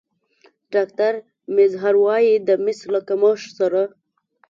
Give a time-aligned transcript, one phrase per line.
[0.73, 1.13] ډاکتر
[1.55, 3.81] میزهر وايي د مس له کمښت سره